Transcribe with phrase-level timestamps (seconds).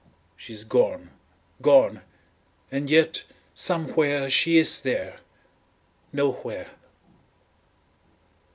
[0.35, 1.11] She is gone!
[1.61, 2.01] gone!
[2.71, 5.19] and yet somewhere she is there.
[6.11, 6.71] Nowhere!